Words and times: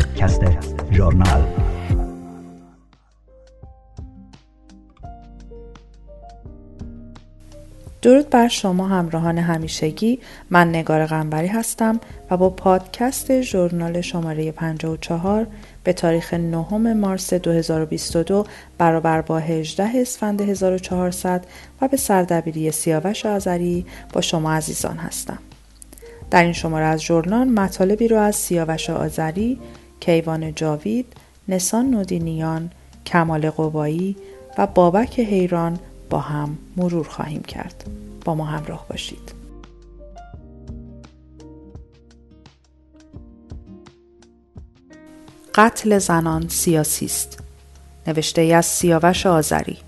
پادکست 0.00 0.40
ژورنال 0.92 1.44
درود 8.02 8.30
بر 8.30 8.48
شما 8.48 8.88
همراهان 8.88 9.38
همیشگی 9.38 10.18
من 10.50 10.68
نگار 10.68 11.06
غنبری 11.06 11.46
هستم 11.46 12.00
و 12.30 12.36
با 12.36 12.50
پادکست 12.50 13.40
ژورنال 13.40 14.00
شماره 14.00 14.52
54 14.52 15.46
به 15.84 15.92
تاریخ 15.92 16.34
9 16.34 16.94
مارس 16.94 17.34
2022 17.34 18.46
برابر 18.78 19.20
با 19.20 19.38
18 19.38 19.90
اسفند 19.94 20.40
1400 20.40 21.46
و 21.80 21.88
به 21.88 21.96
سردبیری 21.96 22.70
سیاوش 22.70 23.26
آذری 23.26 23.86
با 24.12 24.20
شما 24.20 24.52
عزیزان 24.52 24.96
هستم. 24.96 25.38
در 26.30 26.42
این 26.42 26.52
شماره 26.52 26.84
از 26.84 27.00
ژورنال 27.00 27.48
مطالبی 27.48 28.08
رو 28.08 28.18
از 28.18 28.36
سیاوش 28.36 28.90
آذری، 28.90 29.60
کیوان 30.00 30.54
جاوید، 30.54 31.06
نسان 31.48 31.90
نودینیان، 31.90 32.70
کمال 33.06 33.50
قبایی 33.50 34.16
و 34.58 34.66
بابک 34.66 35.20
حیران 35.20 35.78
با 36.10 36.18
هم 36.18 36.58
مرور 36.76 37.08
خواهیم 37.08 37.42
کرد. 37.42 37.84
با 38.24 38.34
ما 38.34 38.44
همراه 38.44 38.86
باشید. 38.88 39.40
قتل 45.54 45.98
زنان 45.98 46.48
سیاسی 46.48 47.06
است. 47.06 47.38
نوشته 48.06 48.42
ای 48.42 48.52
از 48.52 48.66
سیاوش 48.66 49.26
آذری 49.26 49.78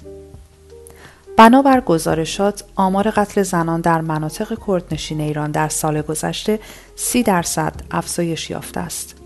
بنابر 1.36 1.80
گزارشات 1.80 2.64
آمار 2.76 3.10
قتل 3.10 3.42
زنان 3.42 3.80
در 3.80 4.00
مناطق 4.00 4.58
کردنشین 4.66 5.20
ایران 5.20 5.50
در 5.50 5.68
سال 5.68 6.02
گذشته 6.02 6.60
سی 6.96 7.22
درصد 7.22 7.72
افزایش 7.90 8.50
یافته 8.50 8.80
است. 8.80 9.21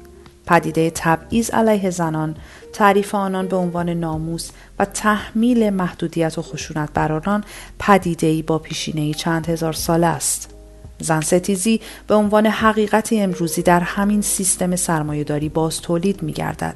پدیده 0.46 0.90
تبعیض 0.94 1.50
علیه 1.50 1.90
زنان 1.90 2.36
تعریف 2.72 3.14
آنان 3.14 3.46
به 3.46 3.56
عنوان 3.56 3.88
ناموس 3.88 4.50
و 4.78 4.84
تحمیل 4.84 5.70
محدودیت 5.70 6.38
و 6.38 6.42
خشونت 6.42 6.88
بر 6.94 7.12
آنان 7.12 7.44
پدیدهای 7.78 8.42
با 8.42 8.58
پیشینه 8.58 9.14
چند 9.14 9.46
هزار 9.46 9.72
ساله 9.72 10.06
است 10.06 10.56
زن 10.98 11.20
ستیزی 11.20 11.80
به 12.06 12.14
عنوان 12.14 12.46
حقیقتی 12.46 13.20
امروزی 13.20 13.62
در 13.62 13.80
همین 13.80 14.22
سیستم 14.22 14.76
سرمایهداری 14.76 15.48
باز 15.48 15.80
تولید 15.80 16.22
می 16.22 16.32
گردد. 16.32 16.74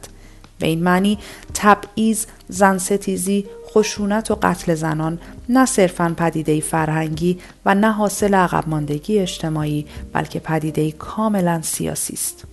به 0.58 0.66
این 0.66 0.82
معنی 0.82 1.18
تبعیض، 1.54 2.26
زن 2.48 2.78
ستیزی، 2.78 3.46
خشونت 3.74 4.30
و 4.30 4.38
قتل 4.42 4.74
زنان 4.74 5.18
نه 5.48 5.66
صرفا 5.66 6.14
پدیده 6.16 6.60
فرهنگی 6.60 7.38
و 7.66 7.74
نه 7.74 7.92
حاصل 7.92 8.34
عقب 8.34 8.68
ماندگی 8.68 9.18
اجتماعی 9.18 9.86
بلکه 10.12 10.38
پدیده 10.38 10.92
کاملا 10.92 11.62
سیاسی 11.62 12.14
است. 12.14 12.44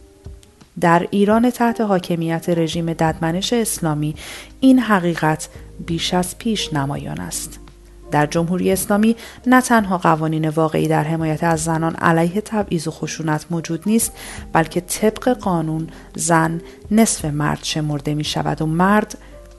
در 0.82 1.08
ایران 1.12 1.50
تحت 1.50 1.82
حاکمیت 1.82 2.50
رژیم 2.50 2.94
ددمنش 2.94 3.54
اسلامی 3.54 4.16
این 4.60 4.80
حقیقت 4.80 5.50
بیش 5.86 6.14
از 6.14 6.38
پیش 6.38 6.74
نمایان 6.74 7.20
است. 7.20 7.60
در 8.12 8.26
جمهوری 8.26 8.72
اسلامی 8.72 9.16
نه 9.48 9.62
تنها 9.62 9.98
قوانین 9.98 10.50
واقعی 10.50 10.88
در 10.88 11.04
حمایت 11.04 11.44
از 11.44 11.64
زنان 11.64 11.96
علیه 11.96 12.42
تبعیض 12.42 12.88
و 12.88 12.92
خشونت 12.92 13.46
موجود 13.50 13.84
نیست 13.86 14.12
بلکه 14.54 14.82
طبق 14.82 15.30
قانون 15.30 15.88
زن 16.16 16.62
نصف 16.92 17.26
مرد 17.26 17.60
شمرده 17.64 18.14
می 18.14 18.24
شود 18.24 18.62
و 18.62 18.66
مرد 18.66 19.18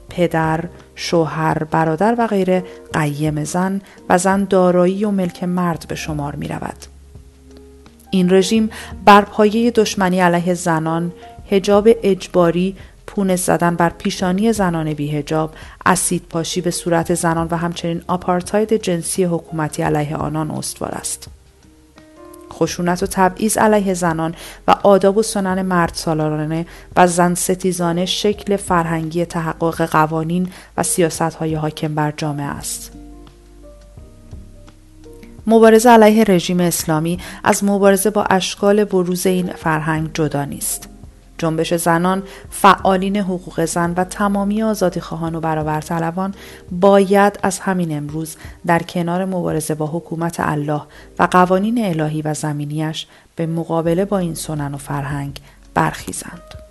پدر، 0.09 0.65
شوهر، 0.95 1.63
برادر 1.63 2.15
و 2.17 2.27
غیره 2.27 2.63
قیم 2.93 3.43
زن 3.43 3.81
و 4.09 4.17
زن 4.17 4.43
دارایی 4.43 5.05
و 5.05 5.11
ملک 5.11 5.43
مرد 5.43 5.85
به 5.87 5.95
شمار 5.95 6.35
می 6.35 6.47
رود. 6.47 6.98
این 8.11 8.29
رژیم 8.29 8.69
بر 9.05 9.21
پایه 9.21 9.71
دشمنی 9.71 10.19
علیه 10.19 10.53
زنان، 10.53 11.11
هجاب 11.49 11.89
اجباری، 12.03 12.75
پونه 13.07 13.35
زدن 13.35 13.75
بر 13.75 13.89
پیشانی 13.89 14.53
زنان 14.53 14.93
بیهجاب، 14.93 15.53
اسید 15.85 16.23
پاشی 16.29 16.61
به 16.61 16.71
صورت 16.71 17.13
زنان 17.13 17.47
و 17.51 17.55
همچنین 17.55 18.01
آپارتاید 18.07 18.73
جنسی 18.73 19.23
حکومتی 19.23 19.81
علیه 19.81 20.15
آنان 20.15 20.51
استوار 20.51 20.91
است. 20.91 21.27
خشونت 22.53 23.03
و 23.03 23.05
تبعیض 23.05 23.57
علیه 23.57 23.93
زنان 23.93 24.35
و 24.67 24.75
آداب 24.83 25.17
و 25.17 25.23
سنن 25.23 25.61
مرد 25.61 25.91
سالارانه 25.93 26.65
و 26.95 27.07
زن 27.07 27.33
ستیزانه 27.33 28.05
شکل 28.05 28.55
فرهنگی 28.55 29.25
تحقق 29.25 29.81
قوانین 29.81 30.49
و 30.77 30.83
سیاست 30.83 31.21
های 31.21 31.55
حاکم 31.55 31.95
بر 31.95 32.13
جامعه 32.17 32.45
است. 32.45 32.98
مبارزه 35.49 35.89
علیه 35.89 36.23
رژیم 36.23 36.59
اسلامی 36.59 37.19
از 37.43 37.63
مبارزه 37.63 38.09
با 38.09 38.23
اشکال 38.23 38.83
بروز 38.83 39.25
این 39.25 39.53
فرهنگ 39.53 40.09
جدا 40.13 40.45
نیست. 40.45 40.89
جنبش 41.37 41.73
زنان، 41.73 42.23
فعالین 42.49 43.17
حقوق 43.17 43.65
زن 43.65 43.93
و 43.97 44.03
تمامی 44.03 44.63
آزادی 44.63 44.99
خواهان 44.99 45.35
و 45.35 45.39
برابر 45.39 45.81
طلبان 45.81 46.33
باید 46.71 47.39
از 47.43 47.59
همین 47.59 47.97
امروز 47.97 48.35
در 48.67 48.81
کنار 48.81 49.25
مبارزه 49.25 49.75
با 49.75 49.87
حکومت 49.87 50.39
الله 50.39 50.81
و 51.19 51.27
قوانین 51.31 51.85
الهی 51.85 52.21
و 52.21 52.33
زمینیش 52.33 53.07
به 53.35 53.45
مقابله 53.45 54.05
با 54.05 54.17
این 54.17 54.35
سنن 54.35 54.73
و 54.73 54.77
فرهنگ 54.77 55.39
برخیزند. 55.73 56.68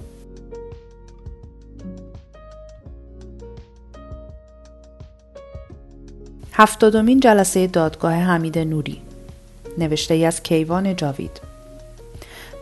هفتادمین 6.58 7.20
جلسه 7.20 7.66
دادگاه 7.66 8.12
حمید 8.12 8.58
نوری 8.58 9.02
نوشته 9.78 10.14
ای 10.14 10.24
از 10.24 10.42
کیوان 10.42 10.96
جاوید 10.96 11.40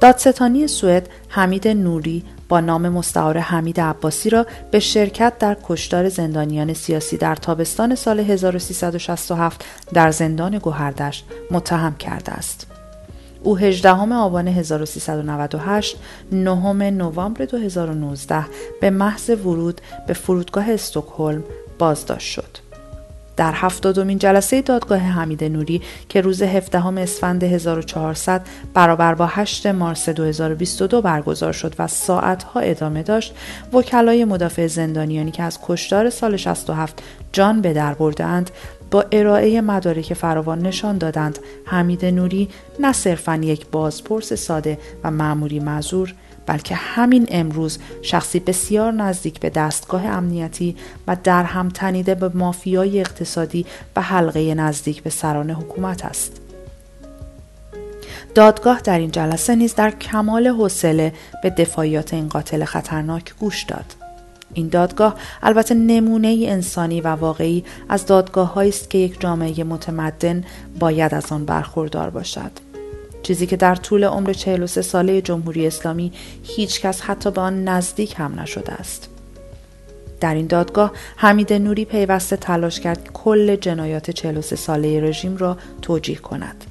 دادستانی 0.01 0.67
سوئد 0.67 1.09
حمید 1.29 1.69
نوری 1.69 2.25
با 2.49 2.61
نام 2.61 2.89
مستعار 2.89 3.39
حمید 3.39 3.81
عباسی 3.81 4.31
را 4.31 4.47
به 4.71 4.79
شرکت 4.79 5.39
در 5.39 5.57
کشتار 5.69 6.09
زندانیان 6.09 6.75
سیاسی 6.75 7.17
در 7.17 7.35
تابستان 7.35 7.95
سال 7.95 8.21
1367 8.21 9.65
در 9.95 10.11
زندان 10.11 10.59
گوهردشت 10.59 11.25
متهم 11.51 11.97
کرده 11.97 12.33
است. 12.33 12.67
او 13.43 13.57
18 13.57 13.91
آبان 14.15 14.49
1398 14.49 15.97
9 16.33 16.91
نوامبر 16.91 17.45
2019 17.45 18.45
به 18.81 18.91
محض 18.91 19.31
ورود 19.31 19.81
به 20.07 20.15
فرودگاه 20.15 20.71
استکهلم 20.71 21.45
بازداشت 21.79 22.33
شد. 22.33 22.66
در 23.37 23.53
هفتادمین 23.55 24.19
جلسه 24.19 24.63
دادگاه 24.63 24.99
حمید 24.99 25.45
نوری 25.45 25.83
که 26.09 26.21
روز 26.21 26.43
17 26.43 26.87
اسفند 26.87 27.43
1400 27.43 28.47
برابر 28.75 29.15
با 29.15 29.27
8 29.27 29.67
مارس 29.67 30.09
2022 30.09 31.03
برگزار 31.03 31.53
شد 31.53 31.75
و 31.79 31.87
ساعتها 31.87 32.61
ادامه 32.61 33.03
داشت 33.03 33.35
وکلای 33.73 34.25
مدافع 34.25 34.67
زندانیانی 34.67 35.31
که 35.31 35.43
از 35.43 35.59
کشتار 35.67 36.11
سال 36.11 36.37
67 36.37 37.03
جان 37.33 37.61
به 37.61 37.73
در 37.73 37.95
بردند 37.95 38.51
با 38.91 39.05
ارائه 39.13 39.61
مدارک 39.61 40.15
فراوان 40.15 40.59
نشان 40.59 40.99
دادند. 40.99 41.39
حمید 41.65 42.05
نوری 42.05 42.49
نه 42.81 42.93
صرفا 42.93 43.37
یک 43.37 43.67
بازپرس 43.67 44.33
ساده 44.33 44.79
و 45.05 45.11
معمولی 45.11 45.61
معذور 45.61 46.15
بلکه 46.47 46.75
همین 46.75 47.27
امروز 47.31 47.79
شخصی 48.03 48.41
بسیار 48.41 48.93
نزدیک 48.93 49.41
به 49.41 49.51
دستگاه 49.51 50.07
امنیتی 50.07 50.77
و 51.07 51.17
در 51.25 51.45
هم 51.45 51.69
تنیده 51.69 52.15
به 52.15 52.29
مافیای 52.29 53.01
اقتصادی 53.01 53.67
و 53.97 54.03
حلقه 54.03 54.55
نزدیک 54.55 55.03
به 55.03 55.11
سران 55.11 55.51
حکومت 55.51 56.05
است. 56.05 56.41
دادگاه 58.35 58.81
در 58.81 58.99
این 58.99 59.11
جلسه 59.11 59.55
نیز 59.55 59.75
در 59.75 59.91
کمال 59.91 60.47
حوصله 60.47 61.13
به 61.43 61.51
دفاعیات 61.51 62.15
این 62.15 62.29
قاتل 62.29 62.65
خطرناک 62.65 63.35
گوش 63.41 63.63
داد. 63.63 63.95
این 64.55 64.69
دادگاه 64.69 65.15
البته 65.43 65.75
نمونه 65.75 66.45
انسانی 66.49 67.01
و 67.01 67.09
واقعی 67.09 67.65
از 67.89 68.07
دادگاه 68.07 68.59
است 68.59 68.91
که 68.91 68.99
یک 68.99 69.21
جامعه 69.21 69.65
متمدن 69.65 70.45
باید 70.79 71.15
از 71.15 71.33
آن 71.33 71.45
برخوردار 71.45 72.11
باشد. 72.11 72.66
چیزی 73.27 73.47
که 73.47 73.57
در 73.57 73.75
طول 73.75 74.05
عمر 74.05 74.33
43 74.33 74.83
ساله 74.83 75.21
جمهوری 75.21 75.67
اسلامی 75.67 76.13
هیچ 76.43 76.81
کس 76.81 77.01
حتی 77.01 77.31
به 77.31 77.41
آن 77.41 77.65
نزدیک 77.69 78.15
هم 78.19 78.41
نشده 78.41 78.73
است. 78.73 79.09
در 80.21 80.35
این 80.35 80.47
دادگاه 80.47 80.93
حمید 81.17 81.53
نوری 81.53 81.85
پیوسته 81.85 82.37
تلاش 82.37 82.81
کرد 82.81 83.11
کل 83.13 83.57
جنایات 83.57 84.11
43 84.11 84.57
ساله 84.57 85.01
رژیم 85.01 85.37
را 85.37 85.57
توجیه 85.83 86.17
کند. 86.17 86.65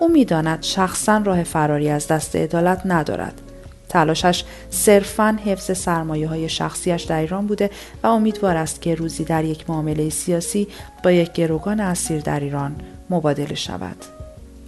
او 0.00 0.08
می‌داند 0.08 0.62
شخصا 0.62 1.22
راه 1.24 1.42
فراری 1.42 1.88
از 1.88 2.06
دست 2.06 2.36
عدالت 2.36 2.82
ندارد. 2.84 3.40
تلاشش 3.88 4.44
صرفا 4.70 5.38
حفظ 5.44 5.78
سرمایه 5.78 6.28
های 6.28 6.48
شخصیش 6.48 7.02
در 7.02 7.20
ایران 7.20 7.46
بوده 7.46 7.70
و 8.02 8.06
امیدوار 8.06 8.56
است 8.56 8.82
که 8.82 8.94
روزی 8.94 9.24
در 9.24 9.44
یک 9.44 9.70
معامله 9.70 10.10
سیاسی 10.10 10.68
با 11.04 11.12
یک 11.12 11.32
گروگان 11.32 11.80
اسیر 11.80 12.20
در 12.20 12.40
ایران 12.40 12.76
مبادله 13.10 13.54
شود. 13.54 14.15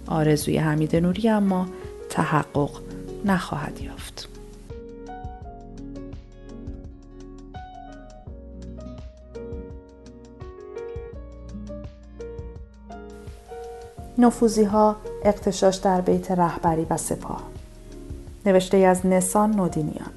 آرزوی 0.09 0.57
حمید 0.57 0.95
نوری 0.95 1.29
اما 1.29 1.67
تحقق 2.09 2.71
نخواهد 3.25 3.81
یافت. 3.81 4.29
نفوزی 14.17 14.63
ها 14.63 14.95
اقتشاش 15.25 15.75
در 15.75 16.01
بیت 16.01 16.31
رهبری 16.31 16.85
و 16.89 16.97
سپاه 16.97 17.43
نوشته 18.45 18.77
از 18.77 19.05
نسان 19.05 19.51
نودینیان 19.51 20.09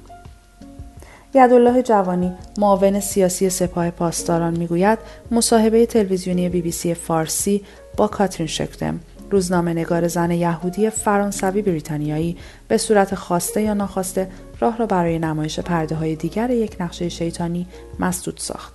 یدالله 1.33 1.81
جوانی 1.81 2.33
معاون 2.57 2.99
سیاسی 2.99 3.49
سپاه 3.49 3.89
پاسداران 3.89 4.57
می‌گوید 4.57 4.99
مصاحبه 5.31 5.85
تلویزیونی 5.85 6.49
بی 6.49 6.61
بی 6.61 6.71
سی 6.71 6.93
فارسی 6.93 7.63
با 7.97 8.07
کاترین 8.07 8.47
شکتم 8.47 8.99
روزنامه 9.33 9.73
نگار 9.73 10.07
زن 10.07 10.31
یهودی 10.31 10.89
فرانسوی 10.89 11.61
بریتانیایی 11.61 12.37
به 12.67 12.77
صورت 12.77 13.15
خواسته 13.15 13.61
یا 13.61 13.73
ناخواسته 13.73 14.29
راه 14.59 14.77
را 14.77 14.85
برای 14.85 15.19
نمایش 15.19 15.59
پرده 15.59 15.95
های 15.95 16.15
دیگر 16.15 16.49
یک 16.49 16.75
نقشه 16.79 17.09
شیطانی 17.09 17.67
مسدود 17.99 18.37
ساخت. 18.37 18.73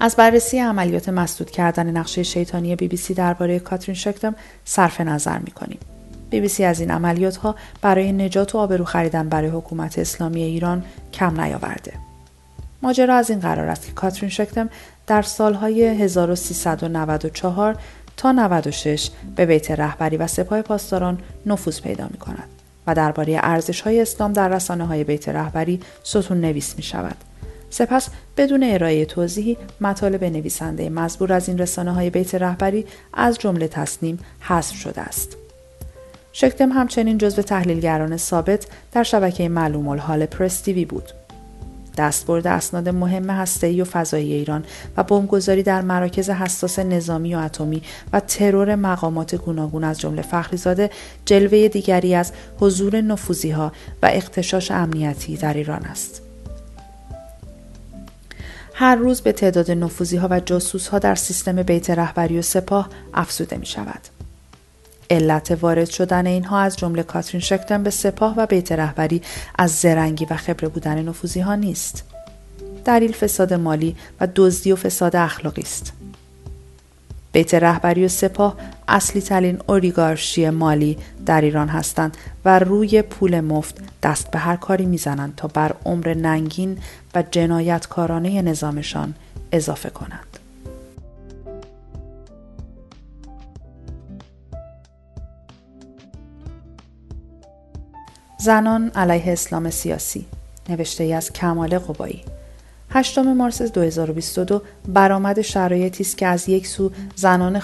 از 0.00 0.16
بررسی 0.16 0.58
عملیات 0.58 1.08
مسدود 1.08 1.50
کردن 1.50 1.90
نقشه 1.90 2.22
شیطانی 2.22 2.76
بی 2.76 2.88
بی 2.88 2.96
سی 2.96 3.14
درباره 3.14 3.58
کاترین 3.58 3.94
شکتم 3.94 4.34
صرف 4.64 5.00
نظر 5.00 5.38
می 5.38 5.50
کنیم. 5.50 5.78
بی 6.30 6.40
بی 6.40 6.48
سی 6.48 6.64
از 6.64 6.80
این 6.80 6.90
عملیات 6.90 7.36
ها 7.36 7.54
برای 7.82 8.12
نجات 8.12 8.54
و 8.54 8.58
آبرو 8.58 8.84
خریدن 8.84 9.28
برای 9.28 9.50
حکومت 9.50 9.98
اسلامی 9.98 10.42
ایران 10.42 10.84
کم 11.12 11.40
نیاورده. 11.40 11.92
ماجرا 12.82 13.14
از 13.14 13.30
این 13.30 13.40
قرار 13.40 13.68
است 13.68 13.86
که 13.86 13.92
کاترین 13.92 14.30
شکتم 14.30 14.68
در 15.06 15.22
سالهای 15.22 15.84
1394 15.84 17.76
تا 18.16 18.32
96 18.32 19.10
به 19.36 19.46
بیت 19.46 19.70
رهبری 19.70 20.16
و 20.16 20.26
سپاه 20.26 20.62
پاسداران 20.62 21.18
نفوذ 21.46 21.80
پیدا 21.80 22.08
می 22.10 22.18
کند 22.18 22.48
و 22.86 22.94
درباره 22.94 23.40
ارزش 23.42 23.80
های 23.80 24.00
اسلام 24.00 24.32
در 24.32 24.48
رسانه 24.48 24.86
های 24.86 25.04
بیت 25.04 25.28
رهبری 25.28 25.80
ستون 26.02 26.40
نویس 26.40 26.76
می 26.76 26.82
شود. 26.82 27.16
سپس 27.70 28.08
بدون 28.36 28.64
ارائه 28.64 29.04
توضیحی 29.04 29.56
مطالب 29.80 30.24
نویسنده 30.24 30.88
مزبور 30.88 31.32
از 31.32 31.48
این 31.48 31.58
رسانه 31.58 31.92
های 31.92 32.10
بیت 32.10 32.34
رهبری 32.34 32.86
از 33.12 33.38
جمله 33.38 33.68
تصنیم 33.68 34.18
حذف 34.40 34.76
شده 34.76 35.00
است. 35.00 35.36
شکتم 36.32 36.72
همچنین 36.72 37.18
جزو 37.18 37.42
تحلیلگران 37.42 38.16
ثابت 38.16 38.66
در 38.92 39.02
شبکه 39.02 39.48
معلوم 39.48 39.88
الحال 39.88 40.26
پرس 40.26 40.60
تیوی 40.60 40.84
بود. 40.84 41.23
دستبرد 41.96 42.46
اسناد 42.46 42.88
مهم 42.88 43.30
هسته‌ای 43.30 43.82
و 43.82 43.84
فضایی 43.84 44.32
ایران 44.32 44.64
و 44.96 45.02
بمبگذاری 45.02 45.62
در 45.62 45.82
مراکز 45.82 46.30
حساس 46.30 46.78
نظامی 46.78 47.34
و 47.34 47.38
اتمی 47.38 47.82
و 48.12 48.20
ترور 48.20 48.74
مقامات 48.74 49.34
گوناگون 49.34 49.84
از 49.84 50.00
جمله 50.00 50.22
فخریزاده 50.22 50.90
جلوه 51.24 51.68
دیگری 51.68 52.14
از 52.14 52.32
حضور 52.60 53.16
ها 53.56 53.72
و 54.02 54.06
اختشاش 54.12 54.70
امنیتی 54.70 55.36
در 55.36 55.54
ایران 55.54 55.84
است. 55.84 56.22
هر 58.74 58.96
روز 58.96 59.20
به 59.20 59.32
تعداد 59.32 59.70
نفوزی 59.70 60.16
ها 60.16 60.28
و 60.30 60.40
جاسوس 60.40 60.88
ها 60.88 60.98
در 60.98 61.14
سیستم 61.14 61.62
بیت 61.62 61.90
رهبری 61.90 62.38
و 62.38 62.42
سپاه 62.42 62.88
افزوده 63.14 63.56
می 63.56 63.66
شود. 63.66 64.23
علت 65.10 65.58
وارد 65.60 65.90
شدن 65.90 66.26
اینها 66.26 66.60
از 66.60 66.76
جمله 66.76 67.02
کاترین 67.02 67.40
شکتن 67.40 67.82
به 67.82 67.90
سپاه 67.90 68.34
و 68.36 68.46
بیت 68.46 68.72
رهبری 68.72 69.22
از 69.58 69.70
زرنگی 69.70 70.26
و 70.30 70.36
خبره 70.36 70.68
بودن 70.68 71.02
نفوزی 71.02 71.40
ها 71.40 71.54
نیست. 71.54 72.04
دلیل 72.84 73.12
فساد 73.12 73.54
مالی 73.54 73.96
و 74.20 74.28
دزدی 74.36 74.72
و 74.72 74.76
فساد 74.76 75.16
اخلاقی 75.16 75.62
است. 75.62 75.92
بیت 77.32 77.54
رهبری 77.54 78.04
و 78.04 78.08
سپاه 78.08 78.56
اصلی 78.88 79.22
ترین 79.22 79.60
اوریگارشی 79.66 80.50
مالی 80.50 80.98
در 81.26 81.40
ایران 81.40 81.68
هستند 81.68 82.16
و 82.44 82.58
روی 82.58 83.02
پول 83.02 83.40
مفت 83.40 83.76
دست 84.02 84.30
به 84.30 84.38
هر 84.38 84.56
کاری 84.56 84.86
می‌زنند 84.86 85.34
تا 85.36 85.48
بر 85.48 85.74
عمر 85.84 86.14
ننگین 86.14 86.78
و 87.14 87.22
جنایتکارانه 87.30 88.42
نظامشان 88.42 89.14
اضافه 89.52 89.90
کنند. 89.90 90.38
زنان 98.44 98.90
علیه 98.94 99.32
اسلام 99.32 99.70
سیاسی 99.70 100.26
نوشته 100.68 101.04
ای 101.04 101.12
از 101.12 101.32
کمال 101.32 101.78
قبایی 101.78 102.24
8 102.90 103.18
مارس 103.18 103.62
2022 103.62 104.62
برآمد 104.88 105.40
شرایطی 105.40 106.02
است 106.02 106.18
که 106.18 106.26
از 106.26 106.48
یک 106.48 106.66
سو 106.66 106.90
زنان 107.16 107.60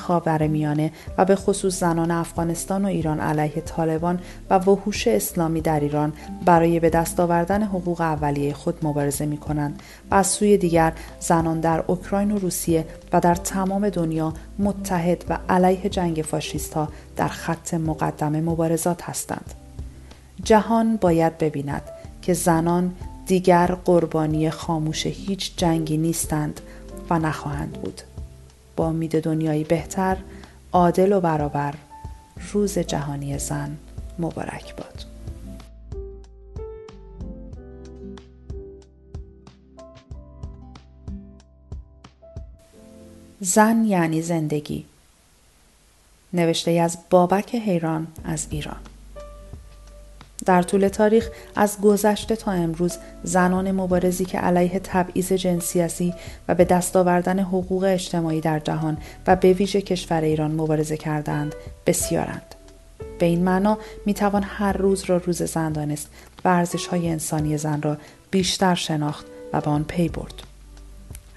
میانه 0.47 0.93
و 1.19 1.25
به 1.25 1.37
خصوص 1.37 1.81
زنان 1.81 2.11
افغانستان 2.11 2.85
و 2.85 2.89
ایران 2.89 3.21
علیه 3.21 3.61
طالبان 3.61 4.21
و 4.51 4.59
وحوش 4.59 5.09
اسلامی 5.09 5.61
در 5.61 5.81
ایران 5.81 6.13
برای 6.45 6.81
به 6.81 6.91
دست 6.91 7.21
آوردن 7.21 7.63
حقوق 7.63 8.01
اولیه 8.01 8.55
خود 8.55 8.79
مبارزه 8.83 9.27
می 9.27 9.37
کنند 9.37 9.83
و 10.11 10.15
از 10.15 10.27
سوی 10.27 10.57
دیگر 10.57 10.93
زنان 11.21 11.61
در 11.61 11.85
اوکراین 11.87 12.31
و 12.31 12.39
روسیه 12.39 12.87
و 13.13 13.21
در 13.21 13.35
تمام 13.35 13.89
دنیا 13.89 14.35
متحد 14.59 15.25
و 15.29 15.39
علیه 15.49 15.89
جنگ 15.89 16.25
فاشیست 16.29 16.75
ها 16.75 16.89
در 17.17 17.29
خط 17.29 17.75
مقدم 17.75 18.41
مبارزات 18.41 19.03
هستند. 19.03 19.60
جهان 20.45 20.97
باید 20.97 21.39
ببیند 21.39 21.83
که 22.23 22.35
زنان 22.35 22.95
دیگر 23.27 23.67
قربانی 23.67 24.51
خاموش 24.51 25.07
هیچ 25.07 25.57
جنگی 25.57 25.97
نیستند 25.97 26.61
و 27.11 27.19
نخواهند 27.19 27.73
بود. 27.73 28.03
با 28.77 28.87
امید 28.87 29.21
دنیایی 29.21 29.65
بهتر، 29.65 30.17
عادل 30.73 31.13
و 31.13 31.21
برابر، 31.21 31.75
روز 32.53 32.79
جهانی 32.79 33.39
زن 33.39 33.77
مبارک 34.19 34.77
باد. 34.77 35.05
زن 43.41 43.85
یعنی 43.85 44.23
زندگی 44.23 44.85
نوشته 46.33 46.71
از 46.71 46.99
بابک 47.11 47.55
حیران 47.55 48.07
از 48.25 48.47
ایران 48.51 48.81
در 50.51 50.63
طول 50.63 50.89
تاریخ 50.89 51.29
از 51.57 51.81
گذشته 51.81 52.37
تا 52.37 52.53
امروز 52.53 52.97
زنان 53.23 53.73
مبارزی 53.73 54.25
که 54.25 54.39
علیه 54.39 54.81
تبعیض 54.85 55.33
جنسیتی 55.33 56.15
و 56.49 56.55
به 56.55 56.65
دست 56.65 56.97
آوردن 56.97 57.39
حقوق 57.39 57.85
اجتماعی 57.85 58.41
در 58.41 58.59
جهان 58.59 58.99
و 59.27 59.37
به 59.37 59.53
ویژه 59.53 59.81
کشور 59.81 60.21
ایران 60.21 60.51
مبارزه 60.51 60.97
کردند 60.97 61.55
بسیارند. 61.87 62.55
به 63.19 63.27
این 63.27 63.45
معنا 63.45 63.79
می 64.07 64.15
توان 64.15 64.43
هر 64.43 64.73
روز 64.73 65.05
را 65.05 65.17
روز 65.17 65.43
زن 65.43 65.73
دانست 65.73 66.09
و 66.45 66.67
های 66.91 67.09
انسانی 67.09 67.59
زن 67.59 67.83
را 67.83 67.97
بیشتر 68.31 68.75
شناخت 68.75 69.27
و 69.53 69.61
به 69.61 69.71
آن 69.71 69.85
پی 69.85 70.09
برد. 70.09 70.50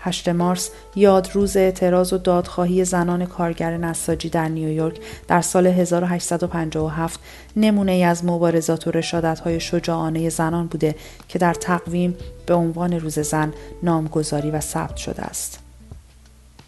8 0.05 0.29
مارس 0.29 0.69
یاد 0.95 1.29
روز 1.33 1.57
اعتراض 1.57 2.13
و 2.13 2.17
دادخواهی 2.17 2.85
زنان 2.85 3.25
کارگر 3.25 3.77
نساجی 3.77 4.29
در 4.29 4.47
نیویورک 4.47 4.99
در 5.27 5.41
سال 5.41 5.67
1857 5.67 7.19
نمونه 7.55 7.91
ای 7.91 8.03
از 8.03 8.25
مبارزات 8.25 8.87
و 8.87 8.91
رشادت 8.91 9.39
های 9.39 9.59
شجاعانه 9.59 10.29
زنان 10.29 10.67
بوده 10.67 10.95
که 11.27 11.39
در 11.39 11.53
تقویم 11.53 12.15
به 12.45 12.53
عنوان 12.53 12.93
روز 12.93 13.19
زن 13.19 13.53
نامگذاری 13.83 14.51
و 14.51 14.59
ثبت 14.59 14.95
شده 14.95 15.21
است. 15.21 15.59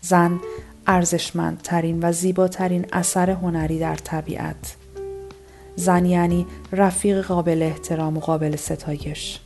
زن 0.01 0.39
ارزشمندترین 0.87 1.99
و 2.01 2.11
زیباترین 2.11 2.85
اثر 2.93 3.29
هنری 3.29 3.79
در 3.79 3.95
طبیعت. 3.95 4.75
زن 5.75 6.05
یعنی 6.05 6.45
رفیق 6.71 7.21
قابل 7.21 7.63
احترام 7.63 8.17
و 8.17 8.19
قابل 8.19 8.55
ستایش. 8.55 9.39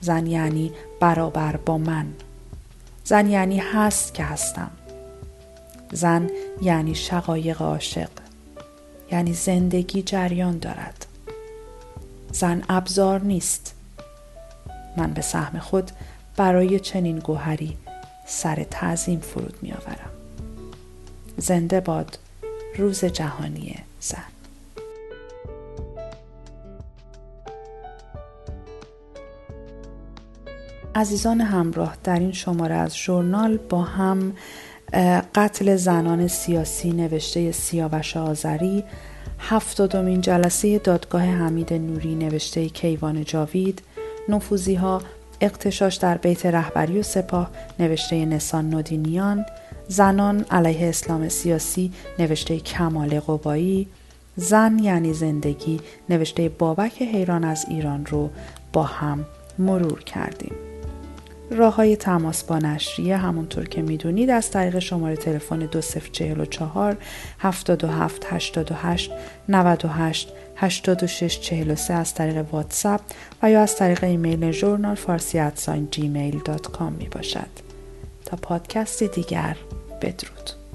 زن 0.00 0.26
یعنی 0.26 0.72
برابر 1.00 1.56
با 1.56 1.78
من. 1.78 2.06
زن 3.06 3.30
یعنی 3.30 3.58
هست 3.58 4.14
که 4.14 4.24
هستم. 4.24 4.70
زن 5.92 6.30
یعنی 6.62 6.94
شقایق 6.94 7.62
عاشق. 7.62 8.08
یعنی 9.12 9.32
زندگی 9.32 10.02
جریان 10.02 10.58
دارد. 10.58 11.06
زن 12.32 12.62
ابزار 12.68 13.20
نیست. 13.20 13.74
من 14.96 15.12
به 15.12 15.22
سهم 15.22 15.58
خود 15.58 15.90
برای 16.36 16.80
چنین 16.80 17.18
گوهری 17.18 17.76
سر 18.26 18.66
تعظیم 18.70 19.20
فرود 19.20 19.58
می 19.62 19.72
آورم 19.72 20.10
زنده 21.36 21.80
باد 21.80 22.18
روز 22.76 23.04
جهانی 23.04 23.78
زن. 24.00 24.35
عزیزان 30.96 31.40
همراه 31.40 31.96
در 32.04 32.18
این 32.18 32.32
شماره 32.32 32.74
از 32.74 32.96
ژورنال 32.96 33.56
با 33.56 33.82
هم 33.82 34.32
قتل 35.34 35.76
زنان 35.76 36.28
سیاسی 36.28 36.92
نوشته 36.92 37.52
سیاوش 37.52 38.16
آذری 38.16 38.84
هفتادمین 39.38 40.20
جلسه 40.20 40.78
دادگاه 40.78 41.22
حمید 41.22 41.72
نوری 41.72 42.14
نوشته 42.14 42.68
کیوان 42.68 43.24
جاوید 43.24 43.82
نفوزی 44.28 44.74
ها 44.74 45.02
اقتشاش 45.40 45.96
در 45.96 46.18
بیت 46.18 46.46
رهبری 46.46 46.98
و 46.98 47.02
سپاه 47.02 47.50
نوشته 47.78 48.24
نسان 48.24 48.70
نودینیان 48.70 49.46
زنان 49.88 50.44
علیه 50.50 50.88
اسلام 50.88 51.28
سیاسی 51.28 51.92
نوشته 52.18 52.60
کمال 52.60 53.20
قبایی 53.20 53.88
زن 54.36 54.78
یعنی 54.78 55.12
زندگی 55.12 55.80
نوشته 56.08 56.48
بابک 56.48 57.02
حیران 57.02 57.44
از 57.44 57.66
ایران 57.68 58.06
رو 58.06 58.30
با 58.72 58.82
هم 58.82 59.24
مرور 59.58 60.04
کردیم. 60.04 60.75
راه 61.50 61.74
های 61.74 61.96
تماس 61.96 62.44
با 62.44 62.58
نشریه 62.58 63.16
همونطور 63.16 63.68
که 63.68 63.82
می‌دونید 63.82 64.30
از 64.30 64.50
طریق 64.50 64.78
شماره 64.78 65.16
تلفن 65.16 65.58
2044 65.58 66.96
77 67.38 68.26
88 68.30 69.10
98 69.48 70.32
86 70.56 71.40
43 71.40 71.94
از 71.94 72.14
طریق 72.14 72.44
واتساپ 72.52 73.00
و 73.42 73.50
یا 73.50 73.62
از 73.62 73.76
طریق 73.76 74.04
ایمیل 74.04 74.50
ژورنال 74.50 74.94
فارسی 74.94 75.38
at 75.38 75.55
sign 75.55 75.88
Gmail 75.90 76.40
dot 76.44 76.70
com 76.70 76.92
می 76.92 77.08
باشد. 77.08 77.48
تا 78.24 78.36
پادکستی 78.36 79.08
دیگر 79.08 79.56
بدرود. 80.02 80.65